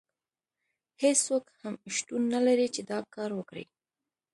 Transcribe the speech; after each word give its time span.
هیڅوک 1.03 1.45
هم 1.59 1.73
شتون 1.95 2.21
نه 2.33 2.39
لري 2.47 2.67
چې 2.75 2.81
دا 2.89 2.99
کار 3.15 3.29
وکړي. 3.35 3.65